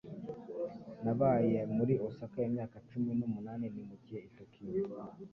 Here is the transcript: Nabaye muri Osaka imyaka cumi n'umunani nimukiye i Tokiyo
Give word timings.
Nabaye 1.03 1.59
muri 1.75 1.93
Osaka 2.07 2.37
imyaka 2.49 2.75
cumi 2.89 3.11
n'umunani 3.19 3.65
nimukiye 3.73 4.19
i 4.27 4.29
Tokiyo 4.37 4.83